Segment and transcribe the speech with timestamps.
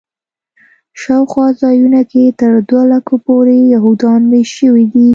[1.01, 5.07] شاوخوا ځایونو کې تر دوه لکو پورې یهودان میشت شوي دي.